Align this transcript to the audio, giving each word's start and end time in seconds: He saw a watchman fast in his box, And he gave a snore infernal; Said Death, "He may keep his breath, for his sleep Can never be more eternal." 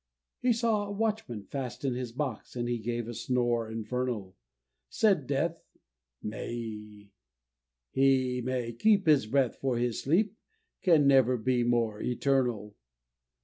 He 0.39 0.51
saw 0.51 0.87
a 0.87 0.91
watchman 0.91 1.43
fast 1.43 1.85
in 1.85 1.93
his 1.93 2.11
box, 2.11 2.55
And 2.55 2.67
he 2.67 2.79
gave 2.79 3.07
a 3.07 3.13
snore 3.13 3.69
infernal; 3.69 4.35
Said 4.89 5.27
Death, 5.27 5.61
"He 6.23 7.07
may 8.43 8.71
keep 8.73 9.05
his 9.05 9.27
breath, 9.27 9.57
for 9.57 9.77
his 9.77 10.01
sleep 10.01 10.35
Can 10.81 11.05
never 11.05 11.37
be 11.37 11.61
more 11.63 12.01
eternal." 12.01 12.75